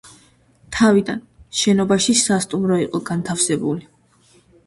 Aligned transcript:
თავდაპირველად 0.75 1.59
შენობაში 1.59 2.15
სასტუმრო 2.23 2.79
იყო 2.87 3.03
განთავსებული. 3.13 3.87